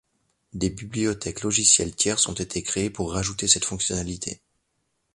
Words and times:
Des 0.53 0.71
bibliothèques 0.71 1.41
logicielles 1.43 1.95
tierces 1.95 2.25
ont 2.27 2.33
été 2.33 2.63
créées 2.63 2.89
pour 2.89 3.13
rajouter 3.13 3.47
cette 3.47 3.65
fonctionnalité. 3.65 4.41